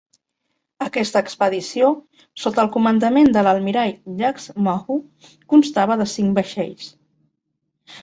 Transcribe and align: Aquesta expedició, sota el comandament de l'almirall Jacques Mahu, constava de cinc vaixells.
Aquesta 0.85 1.21
expedició, 1.25 1.91
sota 2.45 2.65
el 2.65 2.71
comandament 2.77 3.31
de 3.37 3.45
l'almirall 3.49 3.95
Jacques 4.25 4.51
Mahu, 4.71 5.01
constava 5.57 6.03
de 6.05 6.13
cinc 6.19 6.39
vaixells. 6.43 6.95